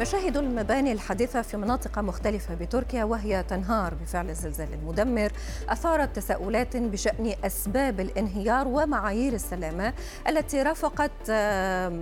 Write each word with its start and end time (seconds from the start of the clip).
مشاهد 0.00 0.36
المباني 0.36 0.92
الحديثة 0.92 1.42
في 1.42 1.56
مناطق 1.56 1.98
مختلفة 1.98 2.54
بتركيا 2.54 3.04
وهي 3.04 3.42
تنهار 3.42 3.94
بفعل 3.94 4.30
الزلزال 4.30 4.68
المدمر. 4.72 5.32
أثارت 5.68 6.16
تساؤلات 6.16 6.76
بشأن 6.76 7.34
أسباب 7.44 8.00
الانهيار 8.00 8.68
ومعايير 8.68 9.32
السلامة 9.32 9.92
التي 10.28 10.62
رافقت 10.62 11.30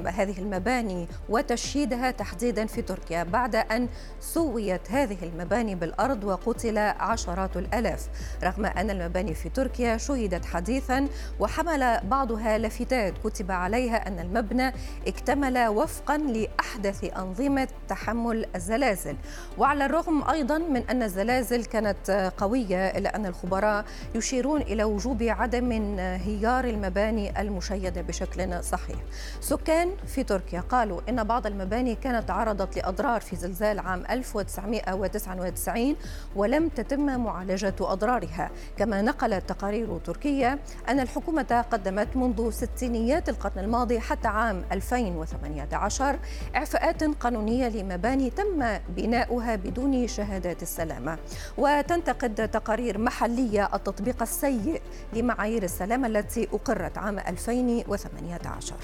هذه 0.08 0.38
المباني 0.38 1.08
وتشييدها 1.28 2.10
تحديدا 2.10 2.66
في 2.66 2.82
تركيا 2.82 3.22
بعد 3.22 3.56
أن 3.56 3.88
سويت 4.20 4.90
هذه 4.90 5.18
المباني 5.22 5.74
بالأرض 5.74 6.24
وقتل 6.24 6.78
عشرات 6.78 7.56
الآلاف. 7.56 8.08
رغم 8.44 8.66
أن 8.66 8.90
المباني 8.90 9.34
في 9.34 9.48
تركيا 9.48 9.96
شهدت 9.96 10.44
حديثا 10.44 11.08
وحمل 11.40 12.00
بعضها 12.04 12.58
لافتات 12.58 13.14
كتب 13.24 13.50
عليها 13.52 14.08
أن 14.08 14.18
المبنى 14.18 14.72
اكتمل 15.06 15.66
وفقا 15.66 16.16
لأحدث 16.16 17.04
أنظمة 17.18 17.68
تحمل 17.88 18.46
الزلازل. 18.56 19.16
وعلى 19.58 19.84
الرغم 19.86 20.30
أيضا 20.30 20.58
من 20.58 20.82
أن 20.90 21.02
الزلازل 21.02 21.64
كانت 21.64 22.32
قوية 22.36 22.86
إلا 22.86 23.16
أن 23.16 23.26
الخبراء 23.26 23.84
يشيرون 24.14 24.60
إلى 24.60 24.84
وجوب 24.84 25.22
عدم 25.22 25.72
انهيار 25.72 26.64
المباني 26.64 27.40
المشيدة 27.40 28.02
بشكل 28.02 28.64
صحيح. 28.64 28.96
سكان 29.40 29.90
في 30.06 30.22
تركيا 30.22 30.60
قالوا 30.60 31.00
إن 31.08 31.24
بعض 31.24 31.46
المباني 31.46 31.94
كانت 31.94 32.28
تعرضت 32.28 32.76
لأضرار 32.76 33.20
في 33.20 33.36
زلزال 33.36 33.78
عام 33.78 34.04
1999 34.10 35.96
ولم 36.36 36.68
تتم 36.68 37.20
معالجة 37.20 37.74
أضرارها. 37.80 38.50
كما 38.76 39.02
نقلت 39.02 39.48
تقارير 39.48 39.98
تركية 39.98 40.58
أن 40.88 41.00
الحكومة 41.00 41.64
قدمت 41.70 42.16
منذ 42.16 42.50
ستينيات 42.50 43.28
القرن 43.28 43.58
الماضي 43.64 44.00
حتى 44.00 44.28
عام 44.28 44.64
2018 44.72 46.18
إعفاءات 46.56 47.04
قانونية 47.04 47.68
لمباني 47.82 48.30
تم 48.30 48.78
بناؤها 48.88 49.56
بدون 49.56 50.06
شهادات 50.06 50.62
السلامة. 50.62 51.18
وتنتقد 51.58 52.48
تقارير 52.48 52.98
محلية 52.98 53.68
التطبيق 53.74 54.22
السيء 54.22 54.82
لمعايير 55.12 55.62
السلامة 55.62 56.06
التي 56.06 56.48
أقرت 56.52 56.98
عام 56.98 57.18
2018 57.18 58.74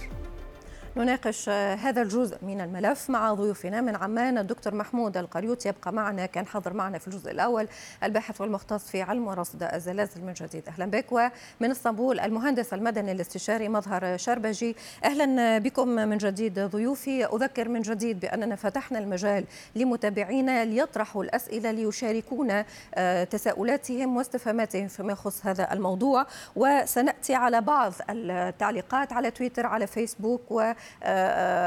نناقش 0.96 1.48
هذا 1.48 2.02
الجزء 2.02 2.36
من 2.42 2.60
الملف 2.60 3.10
مع 3.10 3.34
ضيوفنا 3.34 3.80
من 3.80 3.96
عمان. 3.96 4.38
الدكتور 4.38 4.74
محمود 4.74 5.16
القريوت 5.16 5.66
يبقى 5.66 5.92
معنا 5.92 6.26
كان 6.26 6.46
حاضر 6.46 6.72
معنا 6.72 6.98
في 6.98 7.08
الجزء 7.08 7.30
الأول. 7.30 7.68
الباحث 8.02 8.40
والمختص 8.40 8.90
في 8.90 9.02
علم 9.02 9.28
ورصد 9.28 9.62
الزلازل 9.62 10.24
من 10.24 10.32
جديد. 10.32 10.68
أهلا 10.68 10.86
بك. 10.86 11.12
ومن 11.12 11.70
إسطنبول 11.70 12.20
المهندس 12.20 12.74
المدني 12.74 13.12
الاستشاري 13.12 13.68
مظهر 13.68 14.16
شربجي. 14.16 14.76
أهلا 15.04 15.58
بكم 15.58 15.88
من 15.88 16.18
جديد 16.18 16.58
ضيوفي. 16.58 17.24
أذكر 17.24 17.68
من 17.68 17.80
جديد 17.82 18.20
بأننا 18.20 18.56
فتحنا 18.56 18.98
المجال 18.98 19.44
لمتابعينا 19.76 20.64
ليطرحوا 20.64 21.24
الأسئلة 21.24 21.70
ليشاركونا 21.70 22.64
آه، 22.94 23.24
تساؤلاتهم 23.24 24.16
واستفهاماتهم 24.16 24.88
فيما 24.88 25.12
يخص 25.12 25.46
هذا 25.46 25.72
الموضوع. 25.72 26.26
وسنأتي 26.56 27.34
على 27.34 27.60
بعض 27.60 27.92
التعليقات 28.10 29.12
على 29.12 29.30
تويتر 29.30 29.66
على 29.66 29.86
فيسبوك 29.86 30.42
و 30.50 30.72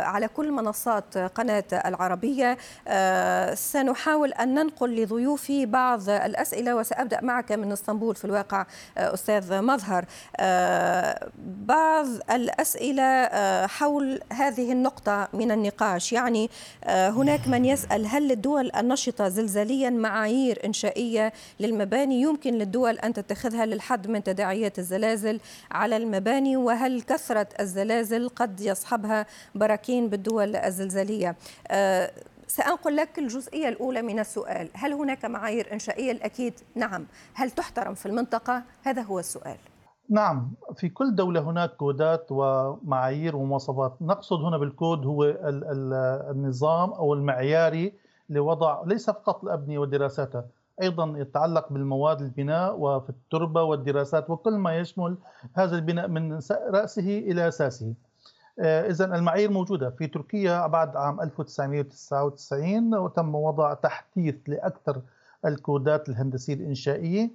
على 0.05 0.27
كل 0.27 0.52
منصات 0.52 1.17
قناة 1.17 1.63
العربية. 1.85 2.58
آه، 2.88 3.53
سنحاول 3.53 4.33
أن 4.33 4.53
ننقل 4.53 5.02
لضيوفي 5.03 5.66
بعض 5.66 6.09
الأسئلة 6.09 6.75
وسأبدأ 6.75 7.21
معك 7.21 7.52
من 7.52 7.71
إسطنبول 7.71 8.16
في 8.16 8.25
الواقع 8.25 8.66
آه، 8.97 9.13
أستاذ 9.13 9.61
مظهر. 9.61 10.05
بعض 11.66 12.05
الأسئلة 12.31 13.27
حول 13.67 14.19
هذه 14.33 14.71
النقطة 14.71 15.27
من 15.33 15.52
النقاش. 15.52 16.14
يعني 16.14 16.49
هناك 16.87 17.47
من 17.47 17.65
يسأل 17.65 18.05
هل 18.05 18.27
للدول 18.27 18.71
النشطة 18.76 19.27
زلزاليا 19.27 19.89
معايير 19.89 20.65
إنشائية 20.65 21.33
للمباني؟ 21.59 22.21
يمكن 22.21 22.53
للدول 22.53 22.99
أن 22.99 23.14
تتخذها 23.14 23.65
للحد 23.65 24.08
من 24.08 24.23
تداعيات 24.23 24.80
الزلازل 24.80 25.39
على 25.71 25.97
المباني 25.97 26.58
وهل 26.58 27.02
كثرة 27.02 27.47
الزلازل 27.59 28.30
قد 28.30 28.61
يصحبها 28.61 29.05
أصحابها 29.05 29.26
براكين 29.55 30.10
بالدول 30.10 30.55
الزلزالية. 30.55 31.36
آه، 31.67 32.11
سأنقل 32.48 32.95
لك 32.95 33.20
الجزئية 33.20 33.70
الأولى 33.70 34.02
من 34.02 34.20
السؤال. 34.20 34.70
هل 34.73 34.93
هناك 34.93 35.26
معايير 35.26 35.73
إنشائية؟ 35.73 36.11
الأكيد 36.11 36.54
نعم. 36.76 37.05
هل 37.33 37.52
تحترم 37.52 37.94
في 37.94 38.05
المنطقة؟ 38.05 38.64
هذا 38.83 39.02
هو 39.02 39.20
السؤال. 39.20 39.58
نعم 40.10 40.52
في 40.76 40.89
كل 40.89 41.15
دولة 41.15 41.39
هناك 41.39 41.76
كودات 41.76 42.27
ومعايير 42.32 43.36
ومواصفات. 43.36 43.98
نقصد 44.02 44.39
هنا 44.42 44.58
بالكود 44.58 45.05
هو 45.05 45.23
النظام 46.32 46.89
أو 46.94 47.14
المعياري 47.14 47.94
لوضع 48.30 48.83
ليس 48.86 49.10
فقط 49.10 49.44
الأبنية 49.44 49.80
ودراساتها 49.80 50.45
أيضا 50.82 51.14
يتعلق 51.17 51.73
بالمواد 51.73 52.21
البناء 52.21 52.80
وفي 52.80 53.10
التربة 53.10 53.64
والدراسات 53.64 54.30
وكل 54.30 54.58
ما 54.58 54.77
يشمل 54.77 55.17
هذا 55.54 55.76
البناء 55.76 56.08
من 56.08 56.39
رأسه 56.73 57.17
إلى 57.20 57.48
أساسه. 57.48 57.94
آه، 58.60 58.89
اذا 58.89 59.05
المعايير 59.05 59.52
موجودة. 59.52 59.89
في 59.89 60.08
تركيا 60.08 60.67
بعد 60.67 60.95
عام 60.95 61.21
1999 61.21 62.95
وتم 62.95 63.36
وضع 63.36 63.73
تحديث 63.73 64.36
لأكثر 64.48 65.02
الكودات 65.45 66.10
الهندسية 66.10 66.54
الإنشائية 66.54 67.32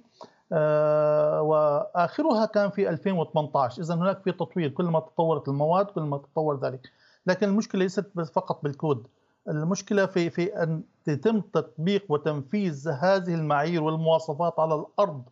آه، 0.53 1.41
وآخرها 1.41 2.45
كان 2.45 2.69
في 2.69 2.89
2018 2.89 3.81
اذا 3.81 3.95
هناك 3.95 4.21
في 4.23 4.31
تطوير. 4.31 4.69
كل 4.69 4.85
ما 4.85 4.99
تطورت 4.99 5.47
المواد 5.47 5.85
كل 5.85 6.01
ما 6.01 6.17
تطور 6.17 6.59
ذلك. 6.59 6.91
لكن 7.27 7.49
المشكلة 7.49 7.81
ليست 7.81 8.05
فقط 8.33 8.63
بالكود. 8.63 9.07
المشكلة 9.49 10.05
في 10.05 10.29
في 10.29 10.63
أن 10.63 10.83
يتم 11.07 11.41
تطبيق 11.41 12.05
وتنفيذ 12.09 12.89
هذه 12.89 13.33
المعايير 13.33 13.83
والمواصفات 13.83 14.59
على 14.59 14.75
الأرض 14.75 15.23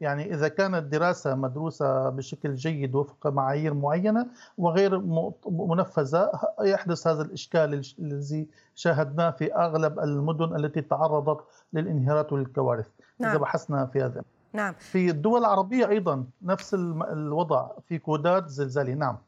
يعني 0.00 0.34
إذا 0.34 0.48
كانت 0.48 0.82
دراسة 0.92 1.34
مدروسة 1.34 2.08
بشكل 2.08 2.54
جيد 2.54 2.94
وفق 2.94 3.26
معايير 3.26 3.74
معينة 3.74 4.26
وغير 4.58 4.98
منفذة 5.50 6.30
يحدث 6.60 7.06
هذا 7.06 7.22
الإشكال 7.22 7.82
الذي 7.98 8.46
شاهدناه 8.74 9.30
في 9.30 9.54
أغلب 9.54 9.98
المدن 9.98 10.56
التي 10.56 10.80
تعرضت 10.80 11.44
للانهيارات 11.72 12.32
والكوارث 12.32 12.88
نعم. 13.18 13.30
إذا 13.30 13.38
بحثنا 13.38 13.86
في 13.86 14.02
هذا 14.02 14.22
نعم. 14.52 14.74
في 14.78 15.10
الدول 15.10 15.40
العربية 15.40 15.88
أيضا 15.88 16.24
نفس 16.42 16.74
الوضع 16.74 17.68
في 17.88 17.98
كودات 17.98 18.48
زلزالي 18.48 18.94
نعم 18.94 19.18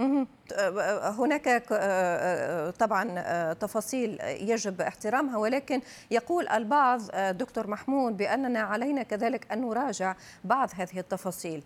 هناك 0.00 1.48
آه، 1.48 1.66
آه، 1.72 2.70
طبعا 2.70 3.52
تفاصيل 3.52 4.18
يجب 4.22 4.80
احترامها 4.80 5.36
ولكن 5.36 5.80
يقول 6.10 6.48
البعض 6.48 7.00
دكتور 7.30 7.66
محمود 7.66 8.16
بأننا 8.16 8.60
علينا 8.60 9.02
كذلك 9.02 9.52
أن 9.52 9.60
نراجع 9.60 10.14
بعض 10.44 10.70
هذه 10.74 10.98
التفاصيل. 10.98 11.64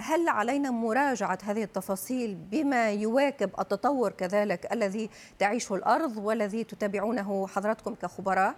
هل 0.00 0.28
علينا 0.28 0.70
مراجعة 0.70 1.38
هذه 1.44 1.62
التفاصيل 1.62 2.34
بما 2.34 2.90
يواكب 2.90 3.50
التطور 3.60 4.12
كذلك 4.12 4.72
الذي 4.72 5.10
تعيشه 5.38 5.74
الأرض 5.74 6.16
والذي 6.16 6.64
تتابعونه 6.64 7.46
حضراتكم 7.46 7.94
كخبراء؟ 7.94 8.54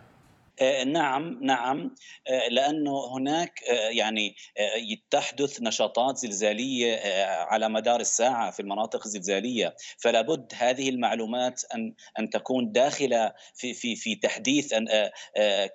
نعم 0.86 1.38
نعم. 1.42 1.94
آه، 2.28 2.48
لأنه 2.48 3.16
هناك 3.16 3.60
آه، 3.70 3.88
يعني 3.88 4.36
تحدث 5.10 5.62
نشاطات 5.62 6.16
زلزالية 6.16 7.00
على 7.24 7.68
مدار 7.68 8.00
الساعة 8.00 8.50
في 8.50 8.60
المناطق 8.60 9.02
الزلزالية. 9.06 9.76
فلا 9.98 10.20
بد 10.20 10.52
هذه 10.54 10.88
المعلومات 10.88 11.62
أن 11.74 11.94
أن 12.18 12.30
تكون 12.30 12.72
داخلة 12.72 13.32
في 13.54 13.74
في 13.74 13.96
في 13.96 14.14
تحديث 14.14 14.74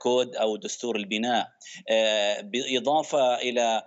كود 0.01 0.35
أو 0.35 0.57
دستور 0.57 0.95
البناء. 0.95 1.47
بالاضافه 2.41 3.35
إلى 3.35 3.83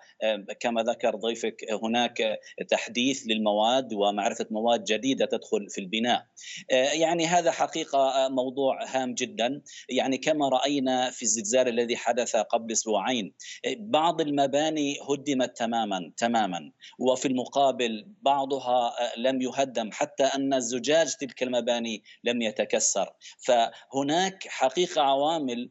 كما 0.61 0.83
ذكر 0.83 1.17
ضيفك 1.17 1.57
هناك 1.83 2.39
تحديث 2.71 3.23
للمواد 3.27 3.93
ومعرفة 3.95 4.47
مواد 4.51 4.85
جديدة 4.85 5.27
تدخل 5.27 5.71
في 5.71 5.81
البناء. 5.81 6.27
يعني 6.71 7.27
هذا 7.27 7.51
حقيقة 7.51 8.29
موضوع 8.29 8.85
هام 8.85 9.15
جدا. 9.15 9.63
يعني 9.89 10.19
كما 10.19 10.49
رأينا 10.49 10.86
راينا 10.87 11.11
في 11.11 11.23
الزلزال 11.23 11.69
الذي 11.69 11.97
حدث 11.97 12.37
قبل 12.37 12.73
أسبوعين. 12.73 13.35
بعض 13.79 14.21
المباني 14.21 14.99
هدمت 15.11 15.57
تماما 15.57 16.13
تماما. 16.17 16.73
وفي 16.99 17.29
المقابل 17.29 18.07
بعضها 18.23 18.93
لم 19.17 19.43
يهدم 19.43 19.91
حتى 19.93 20.25
أن 20.25 20.55
الزجاج 20.55 21.15
تلك 21.15 21.43
المباني 21.43 22.03
لم 22.25 22.43
يتكسر. 22.43 23.13
فهناك 23.39 24.49
حقيقة 24.49 25.03
عوامل 25.03 25.71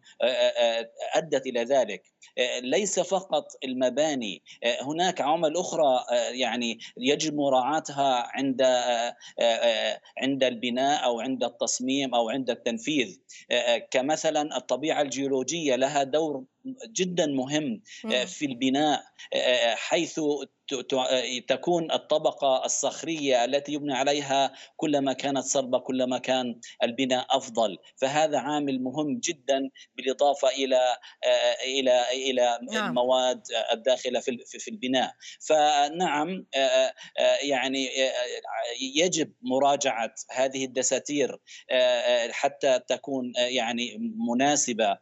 أدت 1.15 1.47
إلى 1.47 1.63
ذلك. 1.63 2.03
ليس 2.62 3.00
فقط 3.00 3.48
المباني. 3.63 4.44
هناك 4.81 5.22
عوامل 5.22 5.57
أخرى 5.57 6.06
يعني 6.31 6.80
يجب 6.98 7.36
مراعاتها 7.36 8.27
عند 8.33 8.62
عند 10.18 10.44
البناء 10.44 11.06
أو 11.06 11.19
عند 11.19 11.44
التصميم 11.44 12.16
أو 12.16 12.30
عند 12.30 12.50
التنفيذ. 12.50 13.18
كمثلا 13.92 14.57
الطبيعة 14.57 15.01
الجيولوجية 15.01 15.75
لها 15.75 16.04
دور 16.04 16.44
جدا 16.88 17.25
مهم 17.25 17.81
في 18.25 18.45
البناء 18.45 19.03
حيث 19.75 20.19
تكون 21.47 21.91
الطبقة 21.91 22.65
الصخرية 22.65 23.45
التي 23.45 23.73
يبنى 23.73 23.94
عليها 23.94 24.53
كلما 24.77 25.13
كانت 25.13 25.44
صلبة 25.44 25.79
كلما 25.79 26.17
كان 26.17 26.59
البناء 26.83 27.27
أفضل. 27.29 27.77
فهذا 27.95 28.38
عامل 28.38 28.83
مهم 28.83 29.19
جدا 29.19 29.69
بالإضافة 29.95 30.47
إلى 30.47 30.97
إلى 31.65 32.06
إلى 32.12 32.59
نعم. 32.71 32.89
المواد 32.89 33.41
الداخلة 33.71 34.19
في 34.19 34.38
في 34.59 34.68
البناء. 34.71 35.13
فنعم 35.47 36.45
يعني 37.41 37.89
يجب 38.95 39.33
مراجعة 39.41 40.13
هذه 40.31 40.65
الدساتير 40.65 41.39
حتى 42.29 42.79
تكون 42.88 43.33
يعني 43.35 43.97
مناسبة. 44.29 44.97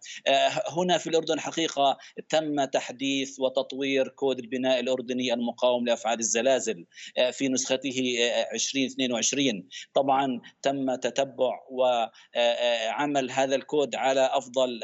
هنا 0.68 0.98
في 0.98 1.07
الأردن 1.07 1.39
حقيقة 1.54 1.98
تم 2.30 2.66
تحديث 2.66 3.40
وتطوير 3.40 4.08
كود 4.08 4.40
البناء 4.40 4.80
المقارنة 4.80 5.34
المقاوم 5.34 5.86
لأفعال 5.86 6.20
الزلازل 6.20 6.86
آه، 7.18 7.32
في 7.32 7.48
نسخته 7.48 8.16
2022 8.54 9.48
آه، 9.48 9.64
طبعا 9.94 10.42
تم 10.62 10.96
تتبع 10.96 11.60
وعمل 11.70 13.30
آه، 13.30 13.34
هذا 13.34 13.56
الكود 13.56 13.96
على 13.96 14.30
أفضل 14.34 14.80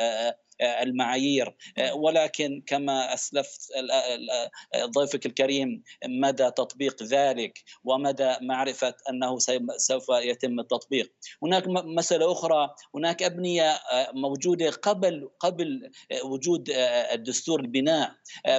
المعايير. 0.61 1.55
ولكن 1.93 2.63
كما 2.67 3.13
أسلفت 3.13 3.71
ضيفك 4.77 5.25
الكريم 5.25 5.83
مدى 6.05 6.51
تطبيق 6.51 7.03
ذلك 7.03 7.59
ومدى 7.83 8.35
معرفة 8.41 8.93
أنه 9.09 9.37
سوف 9.77 10.05
يتم 10.09 10.59
التطبيق. 10.59 11.13
هناك 11.43 11.63
مسألة 11.67 12.31
أخرى 12.31 12.69
هناك 12.95 13.23
أبنية 13.23 13.79
موجودة 14.13 14.69
قبل 14.69 15.29
قبل 15.39 15.91
وجود 16.23 16.69
الدستور 17.13 17.59
البناء. 17.59 18.11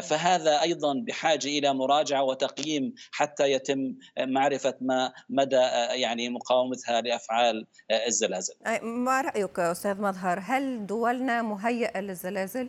فهذا 0.03 0.63
أيضا 0.63 0.95
بحاجة 1.07 1.49
إلى 1.49 1.75
مراجعة 1.75 2.23
وتقييم 2.23 2.95
حتى 3.13 3.53
يتم 3.53 3.95
معرفة 4.19 4.75
ما 4.81 5.13
مدى 5.29 5.57
يعني 5.91 6.29
مقاومتها 6.29 7.01
لأفعال 7.01 7.67
الزلازل. 8.07 8.55
ما 8.83 9.21
رأيك 9.21 9.59
أستاذ 9.59 10.01
مظهر؟ 10.01 10.39
هل 10.39 10.87
دولنا 10.87 11.43
مهيئه 11.43 11.90
للزلازل؟ 11.97 12.69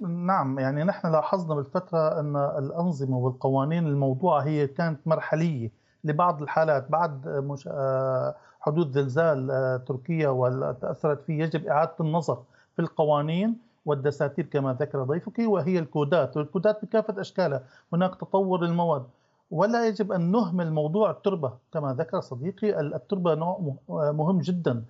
نعم 0.00 0.58
يعني 0.58 0.84
نحن 0.84 1.12
لاحظنا 1.12 1.54
بالفترة 1.54 2.20
أن 2.20 2.36
الأنظمة 2.36 3.18
والقوانين 3.18 3.86
الموضوعة 3.86 4.40
هي 4.40 4.66
كانت 4.66 5.00
مرحلية 5.06 5.70
لبعض 6.04 6.42
الحالات 6.42 6.90
بعد 6.90 7.28
مش 7.28 7.68
آه، 7.72 8.34
حدوث 8.60 8.88
زلزال 8.88 9.50
آه، 9.50 9.76
تركيا 9.76 10.28
وتأثرت 10.28 11.22
فيه 11.22 11.42
يجب 11.42 11.66
إعادة 11.66 11.94
النظر 12.00 12.42
في 12.76 12.82
القوانين 12.82 13.58
والدساتير 13.86 14.46
كما 14.46 14.76
ذكر 14.80 15.02
ضيفك 15.02 15.38
وهي 15.38 15.78
الكودات. 15.78 16.36
والكودات 16.36 16.84
بكافة 16.84 17.20
أشكالها. 17.20 17.62
هناك 17.92 18.14
تطور 18.14 18.64
المواد 18.64 19.04
ولا 19.50 19.86
يجب 19.86 20.12
أن 20.12 20.30
نهمل 20.32 20.72
موضوع 20.72 21.10
التربة. 21.10 21.52
كما 21.72 21.94
ذكر 21.94 22.20
صديقي 22.20 22.80
التربة 22.80 23.34
نوع 23.34 23.74
مهم 23.88 24.38
جدا. 24.40 24.84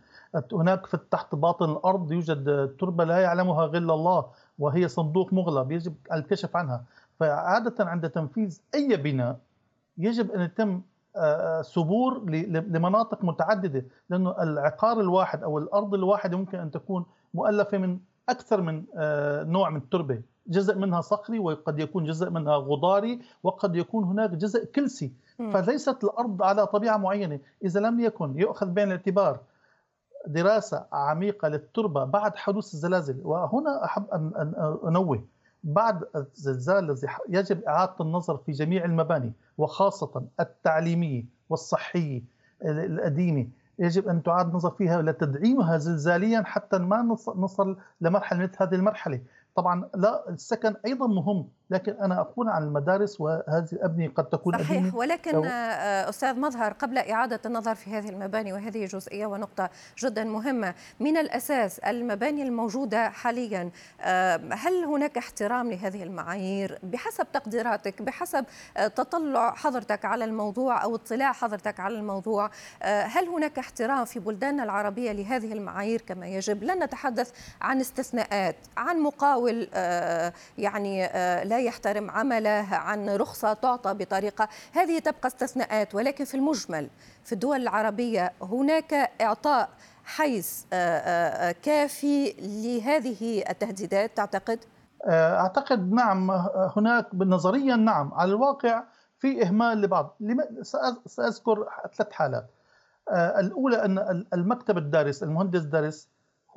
هناك 0.52 0.86
في 0.86 0.98
تحت 1.10 1.34
باطن 1.34 1.70
الأرض 1.70 2.12
يوجد 2.12 2.68
تربة 2.78 3.04
لا 3.04 3.18
يعلمها 3.18 3.66
غير 3.66 3.82
الله 3.82 4.26
وهي 4.58 4.88
صندوق 4.88 5.32
مغلق 5.32 5.66
يجب 5.72 5.94
الكشف 6.12 6.56
عنها. 6.56 6.84
فعادة 7.20 7.84
عند 7.84 8.10
تنفيذ 8.10 8.60
أي 8.74 8.96
بناء 8.96 9.38
يجب 9.98 10.30
أن 10.30 10.40
يتم 10.40 10.82
آه، 11.16 11.58
آه، 11.58 11.62
سبور 11.62 12.30
لمناطق 12.50 13.24
متعددة 13.24 13.84
لأنه 14.10 14.42
العقار 14.42 15.00
الواحد 15.00 15.42
أو 15.42 15.58
الأرض 15.58 15.94
الواحدة 15.94 16.36
ممكن 16.36 16.58
أن 16.58 16.70
تكون 16.70 17.06
مؤلفة 17.34 17.78
من 17.78 17.98
أكثر 18.28 18.60
من 18.60 18.84
آه، 18.96 19.44
نوع 19.44 19.70
من 19.70 19.76
التربه 19.76 20.22
جزء 20.46 20.78
منها 20.78 21.00
صخري 21.00 21.38
وقد 21.38 21.78
يكون 21.78 22.04
جزء 22.04 22.30
منها 22.30 22.56
غضاري 22.56 23.20
وقد 23.42 23.76
يكون 23.76 24.04
هناك 24.04 24.30
جزء 24.30 24.64
كلسي. 24.64 25.12
فليست 25.52 26.04
الأرض 26.04 26.42
على 26.42 26.66
طبيعة 26.66 26.96
معينة. 26.96 27.38
إذا 27.64 27.80
لم 27.80 28.00
يكن 28.00 28.38
يؤخذ 28.38 28.66
بعين 28.66 28.88
الاعتبار 28.88 29.40
دراسة 30.26 30.86
عميقة 30.92 31.48
للتربة 31.48 32.04
بعد 32.04 32.36
حدوث 32.36 32.74
الزلازل. 32.74 33.20
وهنا 33.24 33.84
أحب 33.84 34.10
أن 34.10 34.52
أنوه. 34.88 35.24
بعد 35.64 36.04
الزلزال 36.16 36.96
يجب 37.28 37.62
إعادة 37.64 37.94
النظر 38.00 38.36
في 38.36 38.52
جميع 38.52 38.84
المباني 38.84 39.32
وخاصة 39.58 40.22
التعليمية 40.40 41.24
والصحية 41.50 42.22
القديمة 42.64 43.46
يجب 43.78 44.08
أن 44.08 44.22
تعاد 44.22 44.48
النظر 44.48 44.70
فيها 44.70 45.02
لتدعيمها 45.02 45.78
زلزاليا 45.78 46.42
حتى 46.42 46.78
ما 46.78 47.02
نصل 47.36 47.76
لمرحلة 48.00 48.42
مثل 48.42 48.56
هذه 48.60 48.74
المرحلة. 48.74 49.20
طبعا 49.56 49.90
لا 49.94 50.28
السكن 50.28 50.74
أيضا 50.86 51.06
مهم 51.06 51.48
لكن 51.70 51.92
أنا 51.92 52.20
أقول 52.20 52.48
عن 52.48 52.62
المدارس 52.62 53.20
وهذه 53.20 53.68
الأبنية 53.72 54.08
قد 54.08 54.24
تكون 54.24 54.58
صحيح 54.58 54.94
ولكن 54.94 55.32
لو... 55.32 55.44
آه، 55.44 56.08
أستاذ 56.08 56.40
مظهر 56.40 56.72
قبل 56.72 56.98
إعادة 56.98 57.40
النظر 57.46 57.74
في 57.74 57.90
هذه 57.90 58.08
المباني 58.08 58.52
وهذه 58.52 58.86
جزئية 58.86 59.26
ونقطة 59.26 59.70
جدا 59.98 60.24
مهمة 60.24 60.74
من 61.00 61.16
الأساس 61.16 61.78
المباني 61.78 62.42
الموجودة 62.42 63.08
حاليا 63.08 63.70
آه، 64.00 64.40
هل 64.50 64.84
هناك 64.84 65.18
احترام 65.18 65.70
لهذه 65.70 66.02
المعايير 66.02 66.78
بحسب 66.82 67.26
تقديراتك 67.32 68.02
بحسب 68.02 68.44
آه، 68.76 68.86
تطلع 68.86 69.54
حضرتك 69.54 70.04
على 70.04 70.24
الموضوع 70.24 70.84
أو 70.84 70.94
اطلاع 70.94 71.32
حضرتك 71.32 71.80
على 71.80 71.98
الموضوع 71.98 72.50
هل 72.82 73.28
هناك 73.28 73.58
احترام 73.58 74.04
في 74.04 74.20
بلداننا 74.20 74.64
العربية 74.64 75.12
لهذه 75.12 75.52
المعايير 75.52 76.00
كما 76.00 76.26
يجب؟ 76.26 76.62
لن 76.62 76.82
نتحدث 76.82 77.32
عن 77.60 77.80
استثناءات 77.80 78.56
عن 78.76 79.00
مقاومة 79.00 79.43
يحاول 79.44 79.68
آه، 79.74 80.32
يعني 80.58 81.04
آه، 81.04 81.44
لا 81.44 81.58
يحترم 81.58 82.10
عمله 82.10 82.66
عن 82.72 83.08
رخصة 83.08 83.52
تعطى 83.52 83.94
بطريقة 83.94 84.48
هذه 84.72 84.98
تبقى 84.98 85.26
استثناءات 85.26 85.94
ولكن 85.94 86.24
في 86.24 86.34
المجمل 86.34 86.88
في 87.24 87.32
الدول 87.32 87.60
العربية 87.60 88.32
هناك 88.42 89.10
إعطاء 89.20 89.68
حيز 90.04 90.66
آه، 90.72 91.54
كافي 91.62 92.34
لهذه 92.38 93.44
التهديدات 93.50 94.16
تعتقد؟ 94.16 94.58
أعتقد 95.08 95.92
نعم 95.92 96.30
هناك 96.76 97.06
نظريا 97.14 97.76
نعم 97.76 98.14
على 98.14 98.30
الواقع 98.30 98.82
في 99.18 99.42
إهمال 99.42 99.80
لبعض 99.80 100.16
سأذكر 101.06 101.68
ثلاث 101.96 102.12
حالات 102.12 102.46
الأولى 103.12 103.84
أن 103.84 104.24
المكتب 104.34 104.78
الدارس 104.78 105.22
المهندس 105.22 105.60
الدارس 105.60 106.08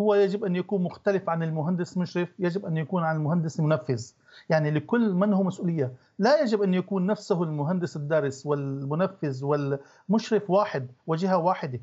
هو 0.02 0.16
يجب 0.16 0.46
أن 0.46 0.56
يكون 0.56 0.84
مختلف 0.84 1.30
عن 1.30 1.44
المهندس 1.44 1.98
مشرف 1.98 2.30
يجب 2.40 2.66
أن 2.66 2.78
يكون 2.78 3.04
عن 3.04 3.16
المهندس 3.16 3.60
المنفذ. 3.60 4.12
يعني 4.50 4.72
لكل 4.72 5.14
من 5.14 5.34
هو 5.34 5.44
مسؤولية. 5.44 5.92
لا 6.20 6.42
يجب 6.42 6.62
أن 6.62 6.74
يكون 6.74 7.06
نفسه 7.06 7.44
المهندس 7.44 7.96
الدارس 7.96 8.46
والمنفذ 8.46 9.46
والمشرف 9.46 10.50
واحد 10.50 10.88
وجهة 11.08 11.38
واحدة. 11.38 11.80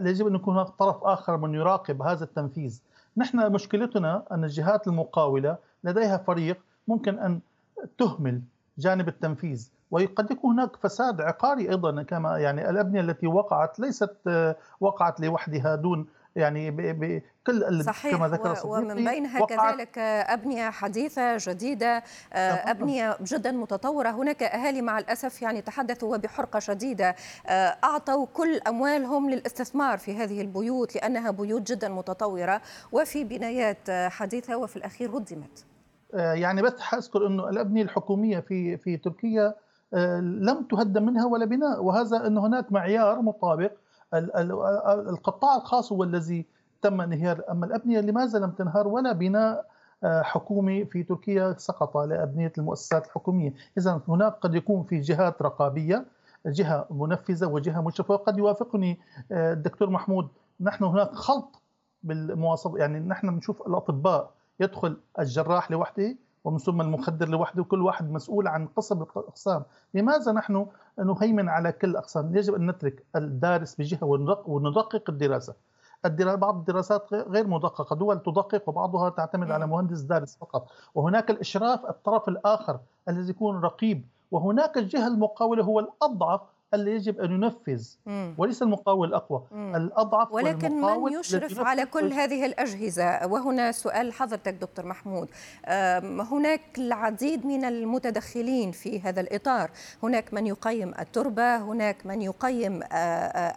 يجب 0.00 0.26
أن 0.26 0.34
يكون 0.34 0.54
هناك 0.54 0.68
طرف 0.68 1.04
آخر 1.04 1.36
من 1.36 1.54
يراقب 1.54 2.02
هذا 2.02 2.24
التنفيذ. 2.24 2.80
نحن 3.16 3.52
مشكلتنا 3.52 4.22
أن 4.32 4.44
الجهات 4.44 4.86
المقاولة 4.86 5.56
لديها 5.84 6.16
فريق 6.16 6.58
ممكن 6.88 7.18
أن 7.18 7.40
تهمل 7.98 8.40
جانب 8.78 9.08
التنفيذ. 9.08 9.68
وقد 9.90 10.30
يكون 10.30 10.52
هناك 10.52 10.76
فساد 10.76 11.20
عقاري 11.20 11.70
أيضا 11.70 12.02
كما 12.02 12.38
يعني 12.38 12.70
الأبنية 12.70 13.00
التي 13.00 13.26
وقعت 13.26 13.80
ليست 13.80 14.16
وقعت 14.80 15.20
لوحدها 15.20 15.74
دون 15.74 16.06
يعني 16.36 16.70
بكل 16.70 17.84
صحيح. 17.84 18.16
كما 18.16 18.28
ذكر 18.28 18.56
ومن 18.64 18.94
بينها 18.94 19.46
كذلك 19.46 19.98
أبنية 19.98 20.70
حديثة 20.70 21.36
جديدة 21.36 22.02
آه، 22.32 22.70
أبنية 22.70 23.16
جدا 23.22 23.52
متطورة. 23.52 24.10
هناك 24.10 24.42
أهالي 24.42 24.82
مع 24.82 24.98
الأسف 24.98 25.42
يعني 25.42 25.62
تحدثوا 25.62 26.14
وبحرقة 26.16 26.58
شديدة. 26.58 27.14
آه، 27.46 27.76
أعطوا 27.84 28.26
كل 28.34 28.60
أموالهم 28.68 29.30
للاستثمار 29.30 29.98
في 29.98 30.16
هذه 30.16 30.40
البيوت 30.40 30.94
لأنها 30.94 31.30
بيوت 31.30 31.62
جدا 31.72 31.88
متطورة 31.88 32.60
وفي 32.92 33.24
بنايات 33.24 33.90
حديثة 33.90 34.56
وفي 34.56 34.76
الأخير 34.76 35.10
هدمت 35.10 35.64
آه، 36.14 36.32
يعني 36.32 36.62
بس 36.62 36.80
حأذكر 36.80 37.26
أنه 37.26 37.48
الأبنية 37.48 37.82
الحكومية 37.82 38.40
في 38.40 38.76
في 38.76 38.96
تركيا 38.96 39.54
لم 40.20 40.66
تهدم 40.70 41.06
منها 41.06 41.26
ولا 41.26 41.44
بناء 41.44 41.84
وهذا 41.84 42.26
أن 42.26 42.38
هناك 42.38 42.72
معيار 42.72 43.22
مطابق 43.22 43.72
القطاع 44.14 45.56
الخاص 45.56 45.92
هو 45.92 46.04
الذي 46.04 46.46
تم 46.82 47.00
انهيار. 47.00 47.42
أما 47.50 47.66
الأبنية 47.66 48.00
لماذا 48.00 48.38
لم 48.38 48.50
تنهار 48.50 48.88
ولا 48.88 49.12
بناء 49.12 49.66
آه، 50.04 50.22
حكومي 50.22 50.84
في 50.84 51.02
تركيا 51.02 51.54
سقط 51.58 51.96
لأبنية 51.96 52.52
المؤسسات 52.58 53.06
الحكومية، 53.06 53.54
إذا 53.78 54.00
هناك 54.08 54.32
قد 54.32 54.54
يكون 54.54 54.82
في 54.82 55.00
جهات 55.00 55.42
رقابية 55.42 56.06
جهة 56.46 56.86
منفذة 56.90 57.46
وجهة 57.46 57.80
مشرفة 57.80 58.14
وقد 58.14 58.38
يوافقني 58.38 59.00
آه، 59.32 59.52
الدكتور 59.52 59.90
محمود 59.90 60.28
نحن 60.60 60.84
هناك 60.84 61.14
خلط 61.14 61.62
بالمواصفات 62.02 62.80
يعني 62.80 63.00
نحن 63.00 63.34
بنشوف 63.34 63.62
الأطباء 63.66 64.30
يدخل 64.60 64.96
الجراح 65.18 65.70
لوحده 65.70 66.16
ومن 66.46 66.58
ثم 66.58 66.80
المخدر 66.80 67.28
لوحده 67.28 67.62
وكل 67.62 67.82
واحد 67.82 68.10
مسؤول 68.10 68.48
عن 68.48 68.66
قسم 68.66 69.02
الأقسام، 69.02 69.62
لماذا 69.94 70.32
نحن 70.32 70.66
نهيمن 70.98 71.48
على 71.48 71.72
كل 71.72 71.90
الأقسام؟ 71.90 72.36
يجب 72.36 72.54
أن 72.54 72.70
نترك 72.70 73.04
الدارس 73.16 73.74
بجهة 73.74 74.04
وندقق 74.46 75.10
الدراسة. 75.10 75.54
بعض 76.20 76.56
الدراسات 76.56 77.14
غير 77.14 77.46
مدققة. 77.46 77.96
دول 77.96 78.18
تدقق 78.22 78.68
وبعضها 78.68 79.10
تعتمد 79.10 79.50
على 79.50 79.66
مهندس 79.66 80.00
دارس 80.00 80.36
فقط. 80.36 80.66
وهناك 80.94 81.30
الإشراف 81.30 81.86
الطرف 81.86 82.28
الآخر 82.28 82.78
الذي 83.08 83.30
يكون 83.30 83.60
رقيب. 83.60 84.04
وهناك 84.30 84.78
الجهة 84.78 85.06
المقاولة 85.06 85.64
هو 85.64 85.80
الأضعف 85.80 86.40
اللي 86.74 86.90
يجب 86.94 87.20
أن 87.20 87.32
ينفذ 87.32 87.86
مم. 88.06 88.34
وليس 88.38 88.62
المقاول 88.62 89.08
الأقوى. 89.08 89.42
مم. 89.52 89.76
الأضعف 89.76 90.32
ولكن 90.32 90.80
من 90.80 91.12
يشرف 91.12 91.60
على 91.60 91.86
كل 91.86 92.12
هذه 92.12 92.46
الأجهزة؟ 92.46 93.26
وهنا 93.26 93.72
سؤال 93.72 94.12
حضرتك 94.12 94.54
دكتور 94.54 94.86
محمود. 94.86 95.28
هناك 96.30 96.60
العديد 96.78 97.46
من 97.46 97.64
المتدخلين 97.64 98.72
في 98.72 99.00
هذا 99.00 99.20
الإطار. 99.20 99.70
هناك 100.02 100.34
من 100.34 100.46
يقيم 100.46 100.94
التربة 100.98 101.56
هناك 101.56 102.06
من 102.06 102.22
يقيم 102.22 102.80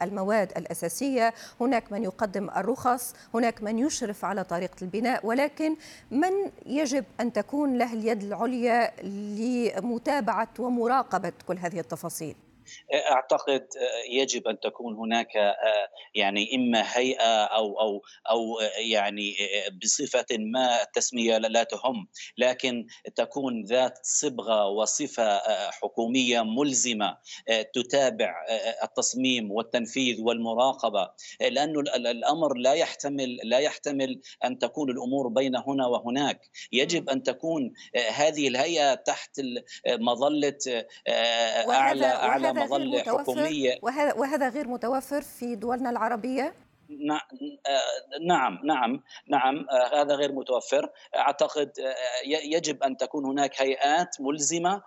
المواد 0.01 0.51
الأساسية 0.57 1.33
هناك 1.61 1.91
من 1.91 2.03
يقدم 2.03 2.49
الرخص 2.49 3.15
هناك 3.33 3.63
من 3.63 3.79
يشرف 3.79 4.25
على 4.25 4.43
طريقة 4.43 4.75
البناء. 4.81 5.25
ولكن 5.25 5.75
من 6.11 6.31
يجب 6.65 7.05
أن 7.19 7.33
تكون 7.33 7.77
له 7.77 7.93
اليد 7.93 8.23
العليا 8.23 8.91
لمتابعة 9.03 10.49
ومراقبة 10.59 11.33
كل 11.47 11.57
هذه 11.57 11.79
التفاصيل؟ 11.79 12.35
أعتقد 13.11 13.67
يجب 14.11 14.47
أن 14.47 14.59
تكون 14.59 14.95
هناك 14.95 15.55
يعني 16.15 16.55
إما 16.55 16.97
هيئة 16.97 17.43
أو 17.43 17.79
أو 17.81 18.01
أو 18.29 18.59
يعني 18.77 19.35
بصفة 19.83 20.25
ما 20.31 20.83
التسمية 20.83 21.37
لا 21.37 21.63
تهم. 21.63 22.07
لكن 22.37 22.85
تكون 23.15 23.63
ذات 23.63 23.99
صبغة 24.03 24.67
وصفة 24.67 25.39
حكومية 25.71 26.41
ملزمة 26.41 27.17
تتابع 27.73 28.45
التصميم 28.83 29.51
والتنفيذ 29.51 30.21
والمراقبة. 30.21 31.09
لأنه 31.41 31.79
الأمر 31.79 32.53
لا 32.53 32.73
يحتمل 32.73 33.39
لا 33.43 33.59
يحتمل 33.59 34.21
أن 34.45 34.59
تكون 34.59 34.89
الأمور 34.89 35.27
بين 35.27 35.55
هنا 35.55 35.87
وهناك. 35.87 36.41
يجب 36.71 37.09
أن 37.09 37.23
تكون 37.23 37.73
هذه 38.09 38.47
الهيئة 38.47 38.93
تحت 38.93 39.41
مظلة 39.87 40.85
أعلى 41.07 42.05
أعلى 42.05 42.53
مظلة 42.63 43.03
حكومية. 43.03 43.79
وهذا 43.81 44.13
وهذا 44.13 44.49
غير 44.49 44.67
متوفر 44.67 45.21
في 45.21 45.55
دولنا 45.55 45.89
العربية؟ 45.89 46.53
نعم 48.21 48.59
نعم 48.63 49.03
نعم 49.27 49.65
هذا 49.93 50.15
غير 50.15 50.31
متوفر. 50.31 50.89
أعتقد 51.15 51.71
يجب 52.25 52.83
أن 52.83 52.97
تكون 52.97 53.25
هناك 53.25 53.61
هيئات 53.61 54.21
ملزمة 54.21 54.81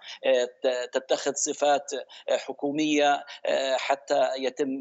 تتخذ 0.93 1.33
صفات 1.35 1.91
حكومية 2.31 3.25
حتى 3.77 4.31
يتم 4.39 4.81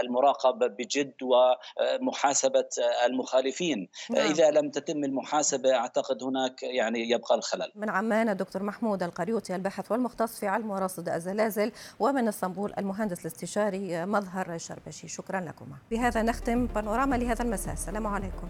المراقبة 0.00 0.66
بجد 0.66 1.14
ومحاسبة 1.22 2.68
المخالفين. 3.06 3.88
نعم. 4.10 4.26
إذا 4.26 4.50
لم 4.50 4.70
تتم 4.70 5.04
المحاسبة 5.04 5.74
أعتقد 5.74 6.22
هناك 6.22 6.62
يعني 6.62 7.10
يبقى 7.10 7.34
الخلل. 7.34 7.72
من 7.74 7.90
عمان 7.90 8.28
الدكتور 8.28 8.62
محمود 8.62 9.02
القريوطي 9.02 9.54
الباحث 9.54 9.92
والمختص 9.92 10.40
في 10.40 10.46
علم 10.46 10.70
وراصد 10.70 11.08
الزلازل 11.08 11.72
ومن 12.00 12.28
اسطنبول 12.28 12.72
المهندس 12.78 13.20
الاستشاري 13.20 14.06
مظهر 14.06 14.58
شربشي. 14.58 15.08
شكرا 15.08 15.40
لكما. 15.40 15.76
بهذا 15.90 16.22
نختم 16.22 16.61
بانوراما 16.66 17.16
لهذا 17.16 17.44
المساء. 17.44 17.72
السلام 17.74 18.06
عليكم. 18.06 18.48